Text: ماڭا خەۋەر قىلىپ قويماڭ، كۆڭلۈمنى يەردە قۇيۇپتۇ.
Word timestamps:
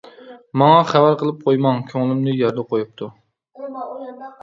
ماڭا 0.61 0.79
خەۋەر 0.91 1.19
قىلىپ 1.19 1.45
قويماڭ، 1.49 1.85
كۆڭلۈمنى 1.93 2.37
يەردە 2.41 2.67
قۇيۇپتۇ. 2.75 3.15